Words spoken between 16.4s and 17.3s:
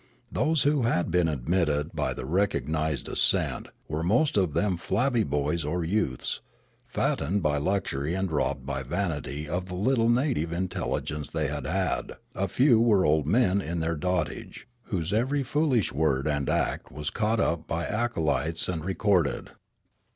act was